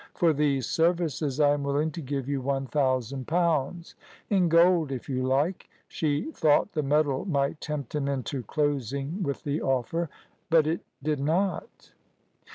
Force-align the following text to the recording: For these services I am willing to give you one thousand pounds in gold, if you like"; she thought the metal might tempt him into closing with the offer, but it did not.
For 0.15 0.33
these 0.33 0.65
services 0.67 1.39
I 1.39 1.53
am 1.53 1.61
willing 1.61 1.91
to 1.91 2.01
give 2.01 2.27
you 2.27 2.41
one 2.41 2.65
thousand 2.65 3.27
pounds 3.27 3.93
in 4.31 4.49
gold, 4.49 4.91
if 4.91 5.07
you 5.07 5.21
like"; 5.21 5.69
she 5.87 6.31
thought 6.31 6.71
the 6.71 6.81
metal 6.81 7.23
might 7.25 7.61
tempt 7.61 7.93
him 7.93 8.07
into 8.07 8.41
closing 8.41 9.21
with 9.21 9.43
the 9.43 9.61
offer, 9.61 10.09
but 10.49 10.65
it 10.65 10.81
did 11.03 11.19
not. 11.19 11.91